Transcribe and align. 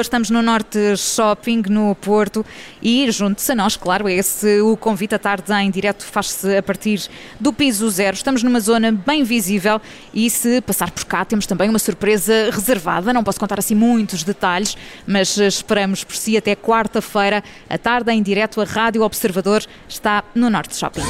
Estamos 0.00 0.30
no 0.30 0.42
Norte 0.42 0.96
Shopping, 0.96 1.62
no 1.68 1.94
Porto, 1.94 2.44
e 2.82 3.10
junto-se 3.10 3.52
a 3.52 3.54
nós, 3.54 3.76
claro, 3.76 4.08
esse 4.08 4.60
o 4.60 4.76
convite 4.76 5.14
à 5.14 5.18
tarde 5.18 5.52
em 5.52 5.70
direto 5.70 6.04
faz-se 6.04 6.56
a 6.56 6.62
partir 6.62 7.08
do 7.40 7.52
piso 7.52 7.88
zero. 7.90 8.14
Estamos 8.14 8.42
numa 8.42 8.60
zona 8.60 8.92
bem 8.92 9.24
visível 9.24 9.80
e 10.14 10.30
se 10.30 10.60
passar 10.60 10.90
por 10.90 11.04
cá 11.04 11.24
temos 11.24 11.46
também 11.46 11.68
uma 11.68 11.78
surpresa 11.78 12.50
reservada. 12.50 13.12
Não 13.12 13.24
posso 13.24 13.40
contar 13.40 13.58
assim 13.58 13.74
muitos 13.74 14.22
detalhes, 14.22 14.76
mas 15.06 15.36
esperamos 15.36 16.04
por 16.04 16.16
si 16.16 16.36
até 16.36 16.54
quarta-feira, 16.54 17.42
à 17.68 17.78
tarde 17.78 18.12
em 18.12 18.22
direto. 18.22 18.60
A 18.60 18.64
Rádio 18.64 19.02
Observador 19.02 19.64
está 19.88 20.24
no 20.34 20.48
Norte 20.48 20.76
Shopping. 20.76 21.02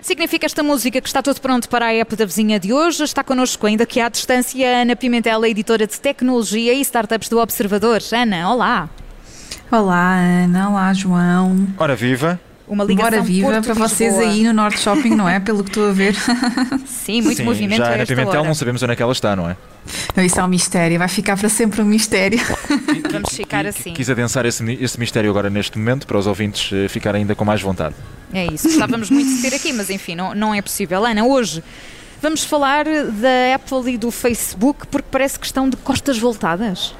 Significa 0.00 0.46
esta 0.46 0.62
música 0.62 1.00
que 1.00 1.08
está 1.08 1.22
tudo 1.22 1.40
pronto 1.40 1.68
para 1.68 1.86
a 1.86 1.92
app 1.92 2.16
da 2.16 2.24
vizinha 2.24 2.60
de 2.60 2.72
hoje. 2.72 3.04
Está 3.04 3.24
connosco 3.24 3.66
ainda 3.66 3.84
que 3.84 4.00
à 4.00 4.08
distância 4.08 4.82
Ana 4.82 4.96
Pimentel, 4.96 5.44
editora 5.44 5.86
de 5.86 6.00
tecnologia 6.00 6.72
e 6.72 6.80
startups 6.80 7.28
do 7.28 7.38
Observador. 7.38 8.00
Ana, 8.12 8.50
olá. 8.50 8.88
Olá, 9.70 10.16
Ana. 10.16 10.70
Olá, 10.70 10.92
João. 10.92 11.66
Ora 11.76 11.96
viva. 11.96 12.40
Uma 12.68 12.82
ligação 12.82 13.10
Bora 13.10 13.22
viva 13.22 13.62
para 13.62 13.74
vocês 13.74 14.18
aí 14.18 14.42
no 14.42 14.52
Norte 14.52 14.80
Shopping, 14.80 15.10
não 15.14 15.28
é? 15.28 15.38
Pelo 15.38 15.62
que 15.62 15.70
estou 15.70 15.88
a 15.88 15.92
ver. 15.92 16.16
Sim, 16.84 17.22
muito 17.22 17.36
Sim, 17.36 17.44
movimento 17.44 17.78
já 17.78 17.84
a 17.84 17.92
Ana 17.92 18.02
esta 18.02 18.14
Pimentel 18.14 18.40
hora. 18.40 18.48
não 18.48 18.54
sabemos 18.54 18.82
onde 18.82 18.92
é 18.92 18.96
que 18.96 19.02
ela 19.02 19.12
está, 19.12 19.36
não 19.36 19.48
é? 19.48 19.56
Não, 20.16 20.24
isso 20.24 20.40
é 20.40 20.42
um 20.42 20.48
mistério, 20.48 20.98
vai 20.98 21.06
ficar 21.06 21.36
para 21.36 21.48
sempre 21.48 21.80
um 21.80 21.84
mistério. 21.84 22.40
Vamos 23.10 23.32
ficar 23.32 23.64
assim. 23.66 23.92
Quis 23.92 24.10
adensar 24.10 24.44
esse, 24.46 24.64
esse 24.80 24.98
mistério 24.98 25.30
agora 25.30 25.48
neste 25.48 25.78
momento 25.78 26.08
para 26.08 26.18
os 26.18 26.26
ouvintes 26.26 26.72
eh, 26.72 26.88
ficarem 26.88 27.20
ainda 27.20 27.36
com 27.36 27.44
mais 27.44 27.62
vontade. 27.62 27.94
É 28.32 28.46
isso, 28.46 28.66
gostávamos 28.68 29.10
muito 29.10 29.28
de 29.36 29.42
ter 29.48 29.54
aqui, 29.54 29.72
mas 29.72 29.88
enfim, 29.88 30.16
não, 30.16 30.34
não 30.34 30.52
é 30.52 30.60
possível. 30.60 31.04
Ana, 31.04 31.24
hoje 31.24 31.62
vamos 32.20 32.42
falar 32.42 32.84
da 32.84 33.54
Apple 33.54 33.94
e 33.94 33.96
do 33.96 34.10
Facebook 34.10 34.88
porque 34.88 35.06
parece 35.08 35.38
que 35.38 35.46
estão 35.46 35.68
de 35.68 35.76
costas 35.76 36.18
voltadas. 36.18 36.92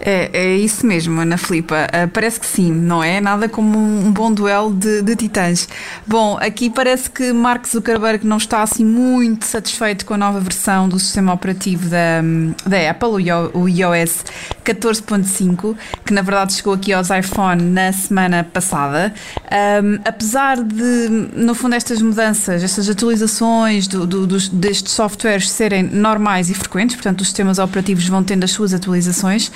É, 0.00 0.30
é 0.32 0.56
isso 0.56 0.86
mesmo, 0.86 1.20
Ana 1.20 1.36
Filipa. 1.36 1.86
Ah, 1.92 2.08
parece 2.12 2.38
que 2.38 2.46
sim, 2.46 2.72
não 2.72 3.02
é? 3.02 3.20
Nada 3.20 3.48
como 3.48 3.76
um 3.78 4.12
bom 4.12 4.32
duelo 4.32 4.72
de, 4.72 5.02
de 5.02 5.16
titãs. 5.16 5.68
Bom, 6.06 6.38
aqui 6.40 6.70
parece 6.70 7.10
que 7.10 7.32
Mark 7.32 7.66
Zuckerberg 7.66 8.24
não 8.26 8.36
está 8.36 8.62
assim 8.62 8.84
muito 8.84 9.44
satisfeito 9.44 10.06
com 10.06 10.14
a 10.14 10.16
nova 10.16 10.38
versão 10.40 10.88
do 10.88 10.98
sistema 11.00 11.32
operativo 11.34 11.88
da, 11.88 12.22
da 12.64 12.90
Apple, 12.90 13.08
o 13.08 13.20
io- 13.20 13.50
o 13.54 13.68
iOS 13.68 14.24
14.5, 14.64 15.74
que 16.04 16.12
na 16.12 16.22
verdade 16.22 16.52
chegou 16.54 16.74
aqui 16.74 16.92
aos 16.92 17.10
iPhone 17.10 17.60
na 17.62 17.92
semana 17.92 18.44
passada. 18.44 19.12
Ahm, 19.50 19.98
apesar 20.04 20.62
de, 20.62 21.08
no 21.34 21.54
fundo, 21.54 21.74
estas 21.74 22.00
mudanças, 22.00 22.62
estas 22.62 22.88
atualizações 22.88 23.86
do, 23.88 24.06
do- 24.06 24.26
dos- 24.26 24.48
destes 24.48 24.92
softwares 24.92 25.50
serem 25.50 25.82
normais 25.82 26.50
e 26.50 26.54
frequentes, 26.54 26.94
portanto, 26.96 27.20
os 27.22 27.26
sistemas 27.28 27.58
operativos 27.58 28.06
vão 28.06 28.22
tendo 28.22 28.44
as 28.44 28.52
suas 28.52 28.72
atualizações, 28.72 29.50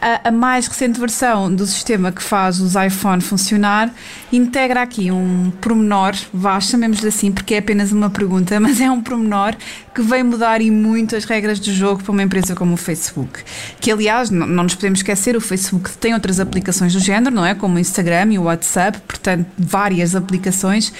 a, 0.00 0.28
a 0.28 0.30
mais 0.30 0.66
recente 0.66 0.98
versão 0.98 1.54
do 1.54 1.66
sistema 1.66 2.12
que 2.12 2.22
faz 2.22 2.60
os 2.60 2.74
iPhone 2.74 3.20
funcionar 3.20 3.92
integra 4.32 4.82
aqui 4.82 5.10
um 5.10 5.52
pormenor, 5.60 6.14
vá, 6.32 6.60
chamemos-lhe 6.60 7.08
assim, 7.08 7.30
porque 7.30 7.54
é 7.54 7.58
apenas 7.58 7.92
uma 7.92 8.10
pergunta, 8.10 8.58
mas 8.60 8.80
é 8.80 8.90
um 8.90 9.00
pormenor 9.00 9.54
que 9.94 10.02
vem 10.02 10.22
mudar 10.22 10.60
e 10.60 10.70
muito 10.70 11.14
as 11.14 11.24
regras 11.24 11.58
do 11.58 11.72
jogo 11.72 12.02
para 12.02 12.12
uma 12.12 12.22
empresa 12.22 12.54
como 12.54 12.74
o 12.74 12.76
Facebook. 12.76 13.42
Que, 13.80 13.90
aliás, 13.90 14.30
não, 14.30 14.46
não 14.46 14.64
nos 14.64 14.74
podemos 14.74 14.98
esquecer, 14.98 15.36
o 15.36 15.40
Facebook 15.40 15.90
tem 15.98 16.14
outras 16.14 16.40
aplicações 16.40 16.92
do 16.92 17.00
género, 17.00 17.34
não 17.34 17.44
é? 17.44 17.54
Como 17.54 17.76
o 17.76 17.78
Instagram 17.78 18.32
e 18.32 18.38
o 18.38 18.42
WhatsApp, 18.42 18.98
portanto, 19.06 19.46
várias 19.56 20.14
aplicações 20.16 20.92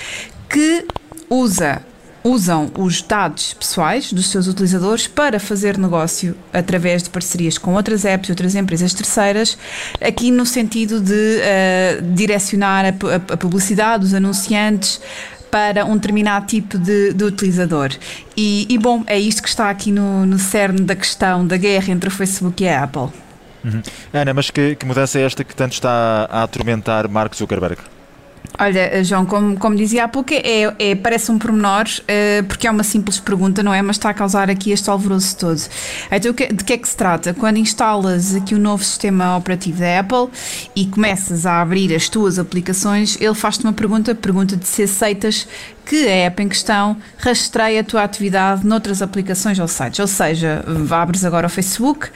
que 0.49 0.87
usa 1.29 1.83
usam 2.25 2.71
os 2.79 3.03
dados 3.03 3.53
pessoais 3.53 4.11
dos 4.13 4.29
seus 4.31 4.47
utilizadores 4.49 5.07
para 5.07 5.39
fazer 5.39 5.77
negócio 5.77 6.35
através 6.53 7.03
de 7.03 7.11
parcerias 7.11 7.59
com 7.59 7.75
outras 7.75 8.05
apps 8.07 8.29
e 8.31 8.33
outras 8.33 8.55
empresas 8.55 8.95
terceiras, 8.95 9.59
aqui 10.01 10.31
no 10.31 10.47
sentido 10.47 11.01
de 11.01 11.39
eh, 11.43 12.01
direcionar 12.15 12.87
a, 12.87 12.89
a- 13.35 13.37
publicidade 13.37 14.05
dos 14.05 14.15
anunciantes 14.15 15.01
para 15.51 15.85
um 15.85 15.95
determinado 15.95 16.47
tipo 16.47 16.79
de, 16.79 17.13
de 17.13 17.25
utilizador. 17.25 17.91
E, 18.37 18.67
e, 18.69 18.79
bom, 18.79 19.05
é 19.07 19.19
isto 19.19 19.43
que 19.43 19.49
está 19.49 19.69
aqui 19.71 19.93
no, 19.93 20.25
no 20.27 20.39
cerne 20.39 20.81
da 20.81 20.97
questão 20.97 21.47
da 21.47 21.57
guerra 21.57 21.93
entre 21.93 22.09
o 22.09 22.11
Facebook 22.11 22.65
e 22.65 22.69
a 22.69 22.83
Apple. 22.85 23.09
Ana, 24.13 24.35
mas 24.35 24.51
que, 24.51 24.75
que 24.75 24.85
mudança 24.85 25.19
é 25.19 25.23
esta 25.23 25.45
que 25.45 25.55
tanto 25.55 25.73
está 25.73 26.27
a 26.31 26.43
atormentar 26.43 27.09
Mark 27.09 27.35
Zuckerberg? 27.37 27.77
Olha, 28.57 29.03
João, 29.03 29.27
como, 29.27 29.59
como 29.59 29.75
dizia 29.75 30.05
há 30.05 30.09
pouco, 30.09 30.33
é, 30.33 30.73
é- 30.79 30.95
parece 30.95 31.31
um 31.33 31.39
pormenor, 31.39 31.87
eh, 32.07 32.43
porque 32.43 32.69
é 32.69 32.71
uma 32.71 32.85
simples 32.85 33.19
pergunta, 33.19 33.65
não 33.65 33.75
é? 33.75 33.83
Mas 33.83 33.97
está 33.97 34.11
a 34.11 34.15
causar 34.15 34.49
aqui 34.49 34.71
este 34.71 34.89
alvoroço 34.89 35.37
todo. 35.37 35.61
Então, 36.11 36.33
de 36.33 36.65
que 36.65 36.73
é 36.73 36.79
que 36.79 36.89
se 36.89 36.97
trata? 36.97 37.35
Quando 37.35 37.57
instalas 37.59 38.33
aqui 38.33 38.55
o 38.55 38.59
novo 38.59 38.85
sistema 38.85 39.37
operativo 39.37 39.81
da 39.81 39.99
Apple 39.99 40.29
e 40.77 40.87
começas 40.87 41.47
a 41.47 41.61
abrir 41.61 41.93
as 41.95 42.09
tuas 42.09 42.39
aplicações, 42.39 43.21
ele 43.21 43.35
faz-te 43.35 43.65
uma 43.65 43.73
pergunta, 43.73 44.15
pergunta-te 44.15 44.69
se 44.69 44.85
aceitas 44.85 45.49
que 45.85 46.07
a 46.09 46.27
app 46.27 46.43
em 46.43 46.49
questão 46.49 46.97
rastreia 47.19 47.81
a 47.81 47.85
tua 47.85 48.03
atividade 48.03 48.67
noutras 48.67 49.03
aplicações 49.03 49.59
ou 49.59 49.69
sites. 49.69 49.99
Ou 49.99 50.07
seja, 50.07 50.65
abres 50.91 51.25
agora 51.25 51.47
o 51.47 51.51
Facebook, 51.51 52.09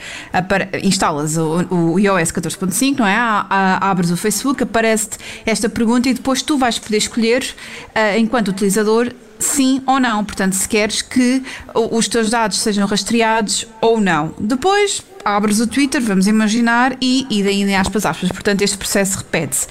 instalas 0.83 1.37
o, 1.37 1.65
o 1.69 1.99
iOS 1.99 2.31
14.5, 2.31 2.99
não 2.99 3.07
é? 3.07 3.15
Abres 3.17 4.11
o 4.11 4.17
Facebook, 4.17 4.63
aparece-te 4.63 5.17
esta 5.45 5.69
pergunta 5.69 6.09
e 6.09 6.13
depois 6.13 6.41
tu 6.41 6.57
vais 6.57 6.79
poder 6.79 6.97
escolher, 6.97 7.45
ah, 7.93 8.17
enquanto 8.17 8.49
utilizador, 8.49 9.11
sim 9.37 9.81
ou 9.85 9.99
não. 9.99 10.23
Portanto, 10.25 10.53
se 10.53 10.67
queres 10.67 11.01
que 11.01 11.43
os 11.73 12.07
teus 12.07 12.29
dados 12.29 12.59
sejam 12.59 12.85
rastreados 12.87 13.67
ou 13.81 13.99
não. 14.01 14.33
Depois 14.39 15.03
abres 15.23 15.59
o 15.59 15.67
Twitter, 15.67 16.01
vamos 16.01 16.27
imaginar, 16.27 16.95
e, 17.01 17.25
daí 17.43 17.61
em 17.61 17.75
aspas, 17.75 18.05
aspas. 18.05 18.29
Portanto, 18.29 18.61
este 18.61 18.77
processo 18.77 19.17
repete-se. 19.17 19.67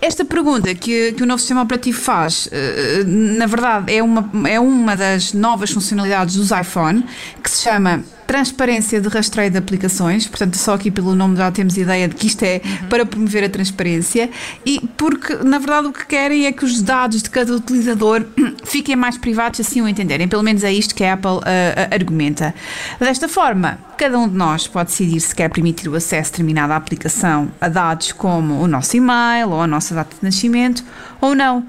Esta 0.00 0.24
pergunta 0.24 0.74
que, 0.74 1.12
que 1.12 1.22
o 1.22 1.26
novo 1.26 1.38
sistema 1.38 1.62
operativo 1.62 2.00
faz, 2.00 2.48
eh, 2.52 3.04
na 3.04 3.46
verdade, 3.46 3.94
é 3.94 4.02
uma, 4.02 4.30
é 4.48 4.58
uma 4.58 4.96
das 4.96 5.32
novas 5.32 5.70
funcionalidades 5.70 6.36
dos 6.36 6.50
iPhone, 6.50 7.04
que 7.42 7.50
se 7.50 7.62
chama 7.62 8.02
transparência 8.34 9.00
de 9.00 9.08
rastreio 9.08 9.48
de 9.48 9.58
aplicações, 9.58 10.26
portanto, 10.26 10.56
só 10.56 10.74
aqui 10.74 10.90
pelo 10.90 11.14
nome 11.14 11.36
já 11.36 11.52
temos 11.52 11.76
ideia 11.76 12.08
de 12.08 12.16
que 12.16 12.26
isto 12.26 12.42
é 12.42 12.60
para 12.90 13.06
promover 13.06 13.44
a 13.44 13.48
transparência, 13.48 14.28
e 14.66 14.80
porque, 14.96 15.36
na 15.36 15.60
verdade, 15.60 15.86
o 15.86 15.92
que 15.92 16.04
querem 16.04 16.44
é 16.44 16.50
que 16.50 16.64
os 16.64 16.82
dados 16.82 17.22
de 17.22 17.30
cada 17.30 17.54
utilizador 17.54 18.24
fiquem 18.66 18.96
mais 18.96 19.16
privados, 19.16 19.60
assim 19.60 19.80
o 19.80 19.86
entenderem. 19.86 20.26
Pelo 20.26 20.42
menos 20.42 20.64
é 20.64 20.72
isto 20.72 20.96
que 20.96 21.04
a 21.04 21.12
Apple 21.12 21.38
ah, 21.44 21.94
argumenta. 21.94 22.52
Desta 22.98 23.28
forma, 23.28 23.78
cada 23.96 24.18
um 24.18 24.28
de 24.28 24.34
nós 24.34 24.66
pode 24.66 24.90
decidir 24.90 25.20
se 25.20 25.32
quer 25.32 25.48
permitir 25.48 25.88
o 25.88 25.94
acesso 25.94 26.30
a 26.30 26.32
determinada 26.32 26.74
aplicação 26.74 27.52
a 27.60 27.68
dados 27.68 28.10
como 28.10 28.54
o 28.60 28.66
nosso 28.66 28.96
e-mail 28.96 29.50
ou 29.50 29.60
a 29.60 29.66
nossa 29.68 29.94
data 29.94 30.16
de 30.18 30.24
nascimento 30.24 30.82
ou 31.20 31.36
não. 31.36 31.64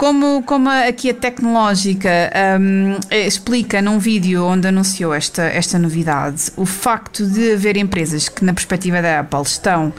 Como, 0.00 0.42
como 0.44 0.70
aqui 0.70 1.10
a 1.10 1.14
tecnológica 1.14 2.32
hum, 2.58 2.96
explica 3.10 3.82
num 3.82 3.98
vídeo 3.98 4.42
onde 4.46 4.66
anunciou 4.66 5.12
esta, 5.12 5.42
esta 5.42 5.78
novidade, 5.78 6.50
o 6.56 6.64
facto 6.64 7.26
de 7.26 7.52
haver 7.52 7.76
empresas 7.76 8.26
que, 8.26 8.42
na 8.42 8.54
perspectiva 8.54 9.02
da 9.02 9.20
Apple, 9.20 9.42
estão 9.42 9.92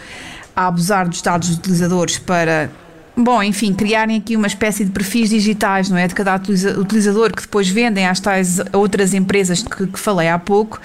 a 0.55 0.65
abusar 0.65 1.07
dos 1.07 1.21
dados 1.21 1.49
dos 1.49 1.57
utilizadores 1.59 2.17
para, 2.17 2.71
bom, 3.15 3.43
enfim, 3.43 3.73
criarem 3.73 4.17
aqui 4.17 4.35
uma 4.35 4.47
espécie 4.47 4.85
de 4.85 4.91
perfis 4.91 5.29
digitais, 5.29 5.89
não 5.89 5.97
é? 5.97 6.07
De 6.07 6.15
cada 6.15 6.35
utiliza- 6.35 6.79
utilizador 6.79 7.31
que 7.35 7.41
depois 7.41 7.67
vendem 7.69 8.05
às 8.07 8.19
tais 8.19 8.59
outras 8.73 9.13
empresas 9.13 9.61
que, 9.61 9.87
que 9.87 9.99
falei 9.99 10.29
há 10.29 10.39
pouco, 10.39 10.79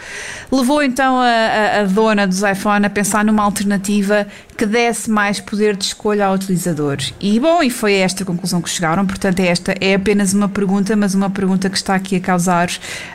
levou 0.51 0.83
então 0.83 1.19
a, 1.21 1.81
a- 1.81 1.85
dona 1.85 2.27
dos 2.27 2.43
iPhone 2.43 2.85
a 2.85 2.91
pensar 2.91 3.25
numa 3.25 3.43
alternativa 3.43 4.27
que 4.57 4.67
desse 4.67 5.11
mais 5.11 5.39
poder 5.41 5.77
de 5.77 5.85
escolha 5.85 6.27
ao 6.27 6.35
utilizador. 6.35 6.97
E 7.21 7.39
bom, 7.39 7.63
e 7.63 7.71
foi 7.71 7.95
a 7.95 8.05
esta 8.05 8.25
conclusão 8.25 8.61
que 8.61 8.71
chegaram, 8.71 9.07
portanto, 9.07 9.41
é 9.41 9.47
esta 9.47 9.75
é 9.81 9.95
apenas 9.95 10.33
uma 10.35 10.49
pergunta, 10.49 10.97
mas 10.97 11.15
uma 11.15 11.31
pergunta 11.31 11.71
que 11.71 11.77
está 11.77 11.95
aqui 11.95 12.17
a 12.17 12.21
causar 12.21 12.69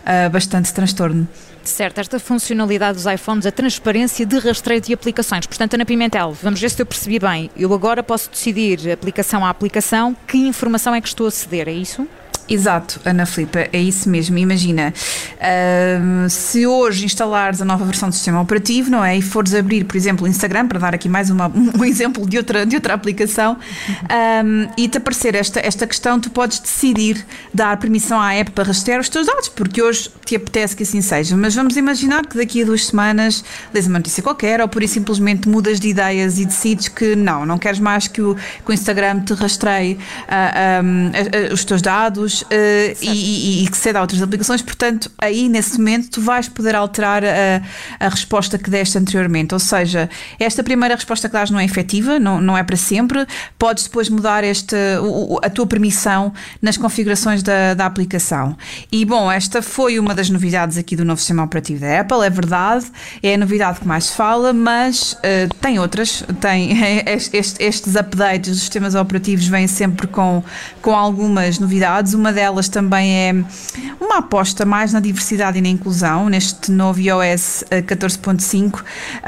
ah, 0.06 0.30
bastante 0.30 0.74
transtorno. 0.74 1.28
Certo, 1.63 2.00
esta 2.00 2.19
funcionalidade 2.19 2.98
dos 2.98 3.06
iPhones, 3.06 3.46
a 3.46 3.52
transparência 3.52 4.25
de 4.25 4.38
rastreio 4.40 4.81
de 4.81 4.94
aplicações. 4.94 5.46
Portanto, 5.46 5.75
Ana 5.75 5.86
Pimentel, 5.86 6.36
vamos 6.42 6.60
ver 6.60 6.69
se 6.69 6.81
eu 6.81 6.86
percebi 6.86 7.19
bem. 7.19 7.52
Eu 7.56 7.74
agora 7.74 8.02
posso 8.02 8.30
decidir, 8.30 8.92
aplicação 8.92 9.46
a 9.46 9.50
aplicação, 9.50 10.16
que 10.28 10.38
informação 10.38 10.94
é 10.96 11.02
que 11.02 11.08
estou 11.08 11.28
a 11.28 11.31
ceder, 11.31 11.68
é 11.68 11.72
isso? 11.72 12.08
Exato, 12.51 13.00
Ana 13.06 13.25
Filipe, 13.25 13.69
é 13.71 13.80
isso 13.80 14.09
mesmo. 14.09 14.38
Imagina, 14.38 14.94
uh, 15.38 16.30
se 16.30 16.68
hoje 16.68 17.06
instalares 17.06 17.62
a 17.62 17.65
nova 17.65 17.86
versão 17.86 18.09
do 18.09 18.13
sistema 18.13 18.42
operativo, 18.42 18.92
não 18.92 19.06
é? 19.06 19.18
E 19.18 19.21
fores 19.21 19.56
abrir, 19.56 19.86
por 19.86 19.95
exemplo, 19.95 20.25
o 20.25 20.30
Instagram, 20.30 20.68
para 20.68 20.77
dar 20.77 20.94
aqui 20.94 21.07
mais 21.07 21.30
uma, 21.30 21.48
um 21.56 21.86
exemplo 21.86 22.27
de 22.27 22.38
outra, 22.38 22.65
de 22.65 22.75
outra 22.75 22.94
aplicação, 22.94 23.57
um, 24.44 24.68
e 24.77 24.89
te 24.89 24.98
aparecer 24.98 25.33
esta, 25.33 25.62
esta 25.62 25.88
questão, 25.88 26.19
tu 26.19 26.30
podes 26.30 26.59
decidir 26.59 27.25
dar 27.53 27.77
permissão 27.77 28.19
à 28.19 28.33
app 28.33 28.51
para 28.51 28.65
rastrear 28.65 29.00
os 29.00 29.07
teus 29.07 29.27
dados, 29.27 29.48
porque 29.48 29.81
hoje 29.81 30.12
te 30.25 30.36
apetece 30.36 30.75
que 30.75 30.83
assim 30.83 31.01
seja. 31.01 31.38
Mas 31.38 31.56
vamos 31.56 31.77
imaginar 31.77 32.25
que 32.25 32.38
daqui 32.38 32.63
a 32.63 32.65
duas 32.65 32.88
semanas 32.88 33.45
lês 33.74 33.88
uma 33.88 34.00
notícia 34.00 34.21
qualquer, 34.21 34.59
ou 34.59 34.68
por 34.68 34.83
isso 34.83 34.95
simplesmente 34.95 35.48
mudas 35.48 35.80
de 35.80 35.88
ideias 35.88 36.38
e 36.38 36.44
decides 36.44 36.89
que 36.89 37.15
não, 37.15 37.45
não 37.45 37.57
queres 37.57 37.80
mais 37.80 38.09
que 38.09 38.21
o, 38.21 38.36
que 38.36 38.71
o 38.71 38.74
Instagram 38.74 39.21
te 39.21 39.33
rastreie 39.33 39.94
uh, 39.94 40.83
um, 40.83 41.53
os 41.53 41.63
teus 41.63 41.81
dados 41.81 42.41
uh, 42.44 42.98
e, 43.02 43.10
e, 43.10 43.64
e, 43.64 43.68
que 43.68 43.78
ceda 43.78 44.00
a 44.00 44.02
outras 44.02 44.22
aplicações. 44.22 44.62
Portanto, 44.62 45.12
aí 45.18 45.48
nesse 45.50 45.78
momento 45.78 46.10
tu 46.10 46.22
vais 46.22 46.48
poder 46.48 46.76
alterar 46.76 47.24
a, 47.24 47.62
a 48.00 48.10
resposta 48.10 48.58
que 48.58 48.70
deste 48.70 48.98
anteriormente. 48.98 49.54
Ou 49.54 49.60
seja, 49.60 50.10
esta 50.40 50.64
primeira 50.64 50.96
resposta 50.96 51.28
que 51.28 51.34
dás 51.34 51.50
não 51.50 51.60
é 51.60 51.66
efetiva, 51.66 52.20
não, 52.20 52.42
não 52.42 52.58
é 52.58 52.64
para 52.64 52.78
sempre. 52.78 53.26
Podes 53.58 53.86
depois 53.86 54.10
mudar 54.10 54.44
este, 54.44 54.76
a 55.44 55.50
tua 55.50 55.66
permissão 55.66 56.34
nas 56.62 56.78
configurações 56.78 57.44
da, 57.44 57.74
da 57.74 57.86
aplicação. 57.86 58.56
E 58.92 59.06
bom, 59.06 59.32
esta 59.32 59.62
foi 59.62 60.00
uma 60.00 60.14
das 60.14 60.30
novidades 60.30 60.78
aqui 60.78 60.96
do 60.96 61.06
novo 61.06 61.20
sistema 61.20 61.44
operativo 61.44 61.82
da 61.82 62.02
Apple, 62.02 62.26
é 62.26 62.30
verdade, 62.30 62.86
é 63.22 63.34
a 63.34 63.38
novidade 63.38 63.80
que 63.80 63.88
mais 63.88 64.06
se 64.06 64.16
fala, 64.16 64.54
mas 64.54 65.14
uh, 65.14 65.54
tem 65.62 65.80
outras, 65.80 66.24
tem 66.40 66.72
estes, 67.06 67.56
estes 67.60 67.96
updates 67.96 68.52
dos 68.52 68.60
sistemas 68.62 68.96
operativos 68.96 69.48
vêm 69.48 69.68
sempre 69.68 70.08
com, 70.08 70.44
com 70.82 70.96
algumas 70.96 71.60
novidades. 71.60 72.14
Uma 72.22 72.32
delas 72.32 72.70
também 72.70 73.12
é 73.12 73.34
uma 74.00 74.20
aposta 74.20 74.64
mais 74.64 74.94
na 74.94 75.00
diversidade 75.00 75.58
e 75.58 75.62
na 75.62 75.70
inclusão. 75.70 76.30
Neste 76.30 76.72
novo 76.72 77.00
iOS 77.00 77.64
14.5 77.72 78.76
uh, 78.76 78.84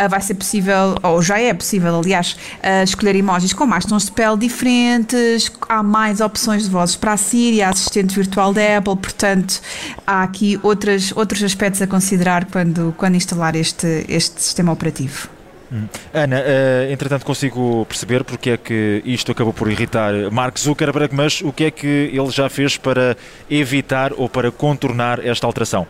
vai 0.08 0.22
ser 0.22 0.36
possível, 0.36 0.96
ou 1.02 1.20
já 1.20 1.40
é 1.40 1.52
possível, 1.56 1.98
aliás, 1.98 2.34
uh, 2.60 2.84
escolher 2.84 3.16
emojis 3.16 3.52
com 3.52 3.66
mais 3.66 3.84
tons 3.84 4.06
de 4.06 4.12
pele 4.12 4.38
diferentes, 4.38 5.52
há 5.68 5.82
mais 5.82 6.22
opções 6.22 6.66
de 6.66 6.70
vozes 6.70 6.96
para 6.96 7.14
a 7.14 7.18
Siri, 7.18 7.64
a 7.64 7.70
assistente 7.70 8.14
virtual 8.14 8.54
da 8.54 8.78
Apple, 8.78 8.98
portanto, 8.98 9.60
há 10.06 10.22
aqui 10.22 10.60
outras, 10.62 11.12
outros 11.16 11.42
aspectos 11.42 11.82
a 11.82 11.88
considerar 11.88 12.46
quando, 12.46 12.94
quando 12.96 13.16
instalar 13.16 13.56
este, 13.56 14.06
este 14.08 14.40
sistema 14.40 14.72
operativo. 14.72 15.30
Hum. 15.74 15.88
Ana, 16.14 16.40
uh, 16.40 16.92
entretanto 16.92 17.26
consigo 17.26 17.84
perceber 17.88 18.24
porque 18.24 18.52
é 18.52 18.58
que 18.58 19.02
isto 19.04 19.32
acabou 19.32 19.52
por 19.52 19.72
irritar 19.72 20.14
Mark 20.32 20.60
Zuckerberg, 20.60 21.16
mas 21.16 21.42
o 21.42 21.52
que 21.52 21.64
é 21.64 21.72
que 21.72 22.12
ele 22.14 22.30
já 22.30 22.48
fez 22.48 22.78
para 22.78 23.18
evitar 23.50 24.14
ou 24.14 24.30
para 24.30 24.52
contornar 24.52 25.26
esta 25.26 25.48
alteração? 25.48 25.88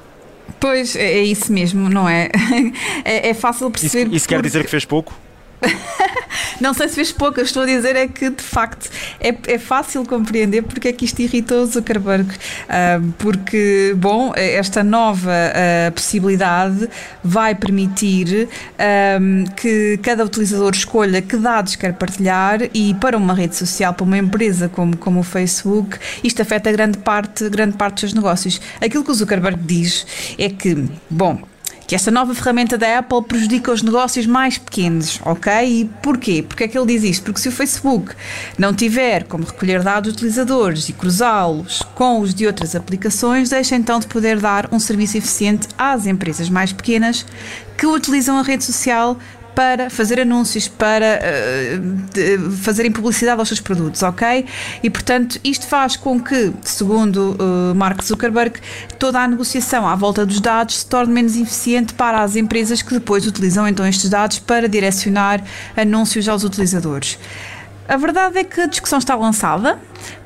Pois, 0.58 0.96
é, 0.96 1.20
é 1.20 1.24
isso 1.24 1.52
mesmo, 1.52 1.90
não 1.90 2.08
é? 2.08 2.30
É, 3.04 3.30
é 3.30 3.34
fácil 3.34 3.70
perceber. 3.70 4.06
Isso, 4.06 4.16
isso 4.16 4.30
quer 4.30 4.42
dizer 4.42 4.64
que 4.64 4.70
fez 4.70 4.86
pouco? 4.86 5.14
não 6.60 6.74
sei 6.74 6.88
se 6.88 6.96
fez 6.96 7.12
pouco, 7.12 7.40
eu 7.40 7.44
estou 7.44 7.64
a 7.64 7.66
dizer 7.66 7.96
é 7.96 8.08
que 8.08 8.30
de 8.30 8.44
facto 8.44 8.90
é, 9.20 9.36
é 9.48 9.58
fácil 9.58 10.06
compreender 10.06 10.64
porque 10.64 10.88
é 10.90 10.94
que 10.94 11.06
isto 11.06 11.22
irritou 11.22 11.66
Zuckerberg. 11.66 12.30
Uh, 12.30 13.14
porque, 13.18 13.94
bom, 13.98 14.32
esta 14.36 14.84
nova 14.84 15.32
uh, 15.32 15.92
possibilidade 15.92 16.90
vai 17.24 17.56
permitir 17.56 18.48
uh, 18.48 19.52
que 19.56 20.00
cada 20.02 20.26
utilizador 20.26 20.74
escolha 20.74 21.22
que 21.22 21.38
dados 21.38 21.76
quer 21.76 21.94
partilhar 21.94 22.62
e 22.74 22.94
para 22.96 23.18
uma 23.18 23.34
rede 23.34 23.56
social, 23.56 23.94
para 23.94 24.04
uma 24.04 24.18
empresa 24.18 24.70
como, 24.70 24.98
como 24.98 25.20
o 25.20 25.24
Facebook, 25.24 25.98
isto 26.24 26.42
afeta 26.42 26.72
grande 26.72 26.98
parte, 26.98 27.50
grande 27.50 27.78
parte 27.78 27.94
dos 27.94 28.02
seus 28.02 28.14
negócios. 28.14 28.62
Aquilo 28.82 29.04
que 29.04 29.12
o 29.12 29.14
Zuckerberg 29.14 29.60
diz 29.64 30.06
é 30.38 30.50
que, 30.50 30.86
bom, 31.10 31.42
que 31.94 31.96
esta 31.96 32.10
nova 32.10 32.34
ferramenta 32.34 32.76
da 32.76 32.98
Apple 32.98 33.22
prejudica 33.22 33.72
os 33.72 33.84
negócios 33.84 34.26
mais 34.26 34.58
pequenos, 34.58 35.22
ok? 35.24 35.52
E 35.64 35.86
porquê? 36.02 36.42
Porque 36.42 36.64
é 36.64 36.68
que 36.68 36.76
ele 36.76 36.88
diz 36.88 37.04
isto? 37.04 37.24
Porque 37.26 37.40
se 37.40 37.48
o 37.48 37.52
Facebook 37.52 38.16
não 38.58 38.74
tiver 38.74 39.26
como 39.26 39.44
recolher 39.44 39.84
dados 39.84 40.12
de 40.12 40.18
utilizadores 40.18 40.90
e 40.90 40.94
cruzá-los 40.94 41.84
com 41.94 42.20
os 42.20 42.34
de 42.34 42.48
outras 42.48 42.76
aplicações, 42.76 43.52
deixa 43.52 43.76
então 43.76 44.00
de 44.00 44.08
poder 44.08 44.40
dar 44.40 44.74
um 44.74 44.80
serviço 44.80 45.20
eficiente 45.20 45.68
às 45.78 46.08
empresas 46.08 46.50
mais 46.50 46.74
pequenas 46.74 47.28
que 47.78 47.86
utilizam 47.86 48.40
a 48.40 48.42
rede 48.42 48.64
social 48.64 49.16
para 49.56 49.90
fazer 49.90 50.20
anúncios, 50.20 50.68
para 50.68 51.20
uh, 51.20 52.52
fazerem 52.52 52.92
publicidade 52.92 53.40
aos 53.40 53.48
seus 53.48 53.60
produtos, 53.60 54.02
ok? 54.04 54.46
E 54.82 54.90
portanto, 54.90 55.40
isto 55.44 55.68
faz 55.68 55.96
com 55.96 56.20
que, 56.20 56.52
segundo 56.62 57.36
uh, 57.40 57.76
Mark 57.76 58.04
Zuckerberg, 58.04 58.60
toda 58.98 59.20
a 59.20 59.28
negociação 59.28 59.88
à 59.88 59.96
volta 59.96 60.26
dos 60.26 60.40
dados 60.40 60.80
se 60.80 60.86
torne 60.86 61.14
menos 61.14 61.36
eficiente 61.36 61.94
para 61.94 62.22
as 62.22 62.36
empresas 62.36 62.82
que 62.82 62.94
depois 62.94 63.26
utilizam 63.26 63.68
então 63.68 63.86
estes 63.86 64.10
dados 64.10 64.40
para 64.40 64.68
direcionar 64.68 65.44
anúncios 65.76 66.28
aos 66.28 66.44
utilizadores. 66.44 67.18
A 67.88 67.98
verdade 67.98 68.40
é 68.40 68.44
que 68.44 68.62
a 68.62 68.66
discussão 68.66 68.98
está 68.98 69.14
lançada. 69.16 69.78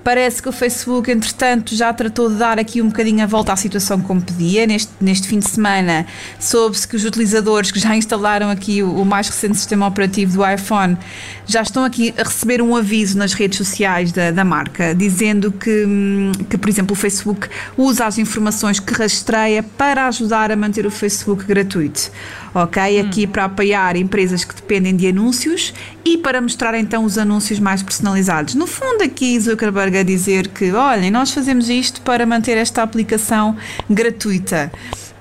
Parece 0.03 0.41
que 0.41 0.47
o 0.47 0.53
Facebook, 0.53 1.11
entretanto, 1.11 1.75
já 1.75 1.91
tratou 1.91 2.29
de 2.29 2.35
dar 2.35 2.57
aqui 2.57 2.81
um 2.81 2.87
bocadinho 2.87 3.21
a 3.21 3.25
volta 3.25 3.51
à 3.51 3.55
situação 3.55 3.99
como 3.99 4.21
pedia. 4.21 4.65
Neste, 4.65 4.91
neste 5.01 5.27
fim 5.27 5.39
de 5.39 5.49
semana, 5.49 6.05
soube-se 6.39 6.87
que 6.87 6.95
os 6.95 7.03
utilizadores 7.03 7.71
que 7.71 7.79
já 7.79 7.95
instalaram 7.95 8.49
aqui 8.49 8.81
o, 8.81 9.01
o, 9.01 9.05
mais 9.05 9.27
recente 9.27 9.57
sistema 9.57 9.85
operativo 9.85 10.37
do 10.37 10.47
iPhone 10.49 10.97
já 11.45 11.61
estão 11.61 11.83
aqui 11.83 12.13
a 12.17 12.23
receber 12.23 12.61
um 12.61 12.75
aviso 12.75 13.17
nas 13.17 13.33
redes 13.33 13.57
sociais 13.57 14.11
da, 14.11 14.31
da 14.31 14.45
marca, 14.45 14.95
dizendo 14.95 15.51
que, 15.51 15.85
hum, 15.85 16.31
que, 16.49 16.57
por 16.57 16.69
exemplo, 16.69 16.93
o 16.93 16.95
Facebook 16.95 17.49
usa 17.77 18.05
as 18.05 18.17
informações 18.17 18.79
que 18.79 18.93
rastreia 18.93 19.61
para 19.61 20.07
ajudar 20.07 20.51
a 20.51 20.55
manter 20.55 20.85
o 20.85 20.91
Facebook 20.91 21.43
gratuito. 21.45 22.11
Ok? 22.53 22.81
Hum. 22.81 23.05
Aqui 23.05 23.27
para 23.27 23.45
apoiar 23.45 23.97
empresas 23.97 24.43
que 24.43 24.55
dependem 24.55 24.95
de 24.95 25.07
anúncios 25.07 25.73
e 26.05 26.17
para 26.17 26.41
mostrar 26.41 26.73
então 26.75 27.03
os 27.03 27.17
anúncios 27.17 27.59
mais 27.59 27.83
personalizados. 27.83 28.55
No 28.55 28.65
fundo, 28.65 29.03
aqui 29.03 29.37
Zuckerberg 29.37 29.66
a 29.99 30.03
dizer 30.03 30.47
que, 30.49 30.71
olhem, 30.71 31.11
nós 31.11 31.31
fazemos 31.31 31.69
isto 31.69 32.01
para 32.01 32.25
manter 32.25 32.57
esta 32.57 32.83
aplicação 32.83 33.55
gratuita. 33.89 34.71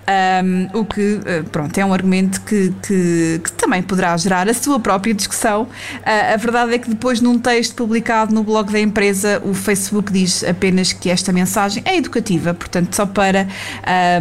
Um, 0.09 0.81
o 0.81 0.85
que, 0.85 1.15
uh, 1.15 1.45
pronto, 1.51 1.77
é 1.77 1.85
um 1.85 1.93
argumento 1.93 2.41
que, 2.43 2.73
que, 2.87 3.41
que, 3.43 3.53
também 3.53 3.83
poderá 3.83 4.17
gerar 4.17 4.49
a 4.49 4.55
sua 4.55 4.79
própria 4.79 5.13
discussão. 5.13 5.63
Uh, 5.63 6.35
a 6.35 6.37
verdade 6.37 6.75
é 6.75 6.79
que 6.79 6.89
depois, 6.89 7.21
num 7.21 7.39
texto 7.39 7.75
publicado 7.75 8.33
no 8.33 8.45
blog 8.45 8.71
da 8.71 8.79
empresa, 8.79 9.43
o 9.45 9.53
Facebook 9.53 10.13
diz 10.13 10.45
apenas 10.45 10.93
que 10.93 11.11
esta 11.11 11.33
mensagem 11.33 11.83
é 11.85 11.97
educativa, 11.97 12.55
portanto, 12.55 12.95
só 12.95 13.05
para 13.05 13.49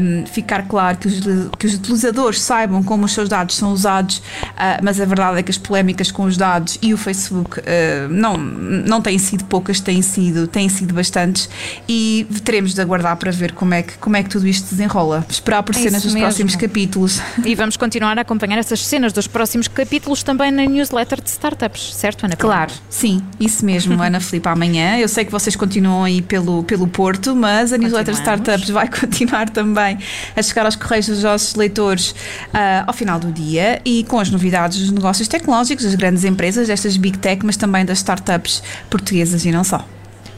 um, 0.01 0.25
ficar 0.25 0.67
claro 0.67 0.97
que 0.97 1.07
os, 1.07 1.19
que 1.59 1.67
os 1.67 1.75
utilizadores 1.75 2.41
saibam 2.41 2.81
como 2.81 3.05
os 3.05 3.13
seus 3.13 3.29
dados 3.29 3.55
são 3.55 3.71
usados, 3.71 4.17
uh, 4.17 4.81
mas 4.81 4.99
a 4.99 5.05
verdade 5.05 5.39
é 5.39 5.43
que 5.43 5.51
as 5.51 5.57
polémicas 5.57 6.11
com 6.11 6.23
os 6.23 6.35
dados 6.35 6.79
e 6.81 6.93
o 6.93 6.97
Facebook 6.97 7.61
não, 8.09 8.37
não 8.37 9.01
têm 9.01 9.17
sido 9.17 9.43
poucas, 9.45 9.79
têm 9.79 10.01
sido, 10.01 10.47
têm 10.47 10.69
sido 10.69 10.93
bastantes 10.93 11.49
e 11.87 12.25
teremos 12.43 12.73
de 12.73 12.81
aguardar 12.81 13.17
para 13.17 13.31
ver 13.31 13.51
como 13.51 13.73
é 13.73 13.83
que, 13.83 13.97
como 13.97 14.15
é 14.15 14.23
que 14.23 14.29
tudo 14.29 14.47
isto 14.47 14.67
se 14.67 14.75
desenrola. 14.75 15.25
Esperar 15.29 15.63
por 15.63 15.74
cenas 15.83 16.03
dos 16.03 16.13
mesmo. 16.13 16.27
próximos 16.27 16.55
capítulos. 16.55 17.21
E 17.43 17.55
vamos 17.55 17.77
continuar 17.77 18.17
a 18.17 18.21
acompanhar 18.21 18.57
essas 18.57 18.85
cenas 18.85 19.13
dos 19.13 19.27
próximos 19.27 19.67
capítulos 19.67 20.23
também 20.23 20.51
na 20.51 20.65
newsletter 20.65 21.21
de 21.21 21.29
startups, 21.29 21.93
certo, 21.95 22.25
Ana? 22.25 22.35
Claro, 22.35 22.71
sim, 22.89 23.21
isso 23.39 23.65
mesmo, 23.65 24.01
Ana 24.01 24.19
Filipe, 24.19 24.47
amanhã. 24.47 24.97
Eu 24.97 25.07
sei 25.07 25.25
que 25.25 25.31
vocês 25.31 25.55
continuam 25.55 26.03
aí 26.03 26.21
pelo, 26.21 26.63
pelo 26.63 26.87
Porto, 26.87 27.35
mas 27.35 27.73
a 27.73 27.77
newsletter 27.77 28.13
de 28.13 28.19
startups 28.19 28.69
vai 28.69 28.87
continuar 28.91 29.49
também 29.49 29.97
a 30.35 30.41
chegar 30.41 30.65
aos 30.65 30.75
correios 30.75 31.07
dos 31.07 31.23
nossos 31.23 31.55
leitores 31.55 32.11
uh, 32.11 32.85
ao 32.87 32.93
final 32.93 33.19
do 33.19 33.31
dia 33.31 33.81
e 33.85 34.03
com 34.05 34.19
as 34.19 34.29
novidades 34.29 34.79
dos 34.79 34.91
negócios 34.91 35.27
tecnológicos, 35.27 35.85
das 35.85 35.95
grandes 35.95 36.23
empresas, 36.23 36.67
destas 36.67 36.97
big 36.97 37.17
tech, 37.17 37.45
mas 37.45 37.57
também 37.57 37.85
das 37.85 37.99
startups 37.99 38.61
portuguesas 38.89 39.45
e 39.45 39.51
não 39.51 39.63
só. 39.63 39.85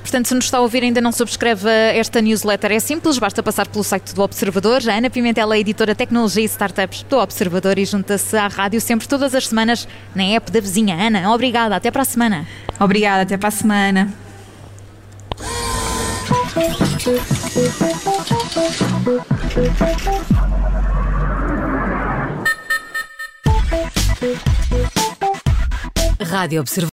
Portanto, 0.08 0.30
se 0.30 0.36
nos 0.36 0.46
está 0.46 0.60
a 0.60 0.62
ouvir 0.62 0.84
e 0.84 0.86
ainda 0.86 1.02
não 1.02 1.12
subscreve 1.12 1.70
esta 1.70 2.22
newsletter, 2.22 2.72
é 2.72 2.80
simples, 2.80 3.20
basta 3.20 3.44
passar 3.44 3.68
pelo 3.68 3.84
site 3.84 4.16
do 4.16 4.22
Observador. 4.22 4.82
A 4.90 4.94
Ana 4.94 5.10
Pimentel 5.10 5.52
é 5.52 5.60
editora 5.60 5.94
Tecnologia 5.94 6.44
e 6.44 6.46
Startups 6.46 7.04
do 7.04 7.18
Observador 7.18 7.78
e 7.78 7.84
junta-se 7.84 8.38
à 8.38 8.48
rádio 8.48 8.80
sempre 8.80 9.06
todas 9.06 9.36
as 9.36 9.50
semanas 9.50 9.86
na 10.16 10.24
app 10.24 10.50
da 10.50 10.62
vizinha. 10.62 10.96
Ana, 10.96 11.30
obrigada, 11.34 11.76
até 11.76 11.92
para 11.92 12.04
a 12.04 12.06
semana. 12.06 12.48
Obrigada, 12.80 13.24
até 13.24 13.36
para 13.36 13.50
a 13.50 13.52
semana. 13.52 14.14
Rádio 26.22 26.62
Observador. 26.62 26.97